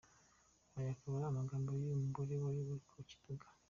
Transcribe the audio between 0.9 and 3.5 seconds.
akaba ari amagambo y’uyu mugore wari uri ku kibuga.